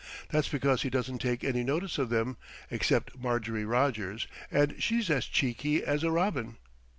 [0.29, 2.37] That's because he doesn't take any notice of them,
[2.71, 6.57] except Marjorie Rogers, and she's as cheeky as a robin."